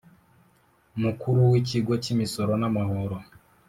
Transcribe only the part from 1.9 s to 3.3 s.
cy imisoro n amahoro